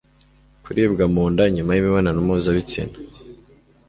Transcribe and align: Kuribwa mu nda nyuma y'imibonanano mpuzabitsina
Kuribwa 0.63 1.05
mu 1.13 1.23
nda 1.31 1.43
nyuma 1.55 1.71
y'imibonanano 1.73 2.19
mpuzabitsina 2.25 2.95